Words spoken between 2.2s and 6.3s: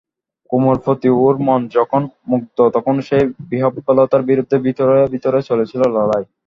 মুগ্ধ তখনো সেই বিহ্বলতার বিরুদ্ধে ভিতরে ভিতরে চলেছিল লড়াই।